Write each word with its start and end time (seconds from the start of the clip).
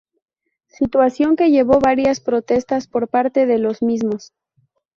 Situación 0.65 1.35
que 1.35 1.51
llevó 1.51 1.79
varias 1.79 2.21
protestas 2.21 2.87
por 2.87 3.07
parte 3.07 3.45
de 3.45 3.59
los 3.59 3.83
mismos. 3.83 4.33